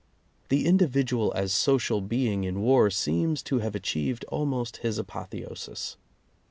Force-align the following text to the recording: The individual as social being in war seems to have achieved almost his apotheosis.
The 0.49 0.65
individual 0.65 1.31
as 1.35 1.53
social 1.53 2.01
being 2.01 2.43
in 2.43 2.63
war 2.63 2.89
seems 2.89 3.43
to 3.43 3.59
have 3.59 3.75
achieved 3.75 4.25
almost 4.29 4.77
his 4.77 4.97
apotheosis. 4.97 5.95